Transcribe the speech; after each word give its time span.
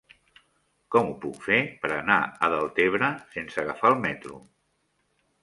Com 0.95 1.11
ho 1.11 1.17
puc 1.25 1.37
fer 1.47 1.57
per 1.83 1.91
anar 1.97 2.17
a 2.25 2.49
Deltebre 2.55 3.11
sense 3.37 3.61
agafar 3.67 3.93
el 3.93 4.01
metro? 4.09 4.43